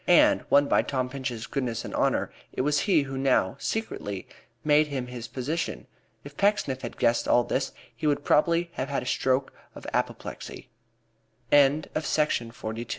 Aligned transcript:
And, 0.07 0.43
won 0.49 0.67
by 0.67 0.81
Tom 0.81 1.09
Pinch's 1.09 1.45
goodness 1.45 1.85
and 1.85 1.93
honor, 1.93 2.31
it 2.53 2.61
was 2.61 2.79
he 2.89 3.03
who 3.03 3.19
now, 3.19 3.55
secretly, 3.59 4.27
made 4.63 4.87
him 4.87 5.05
this 5.05 5.27
position. 5.27 5.85
If 6.23 6.35
Pecksniff 6.37 6.81
had 6.81 6.97
guessed 6.97 7.27
all 7.27 7.43
this, 7.43 7.71
he 7.95 8.07
would 8.07 8.23
probably 8.23 8.71
have 8.73 8.89
had 8.89 9.03
a 9.03 9.05
stroke 9.05 9.53
of 9.75 9.85
apoplexy. 9.93 10.69
III 11.53 11.83
JONAS 11.93 12.39
G 12.73 12.87